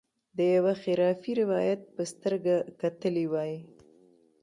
د 0.37 0.39
یوه 0.55 0.73
خرافي 0.81 1.31
روایت 1.41 1.81
په 1.95 2.01
سترګه 2.11 2.55
کتلي 2.81 3.25
وای. 3.31 3.53